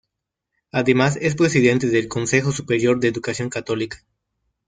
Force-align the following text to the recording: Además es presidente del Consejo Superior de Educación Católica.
Además 0.71 1.15
es 1.21 1.35
presidente 1.35 1.85
del 1.85 2.07
Consejo 2.07 2.51
Superior 2.51 2.99
de 2.99 3.09
Educación 3.09 3.51
Católica. 3.51 4.03